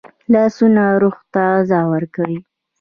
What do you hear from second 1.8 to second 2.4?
ورکوي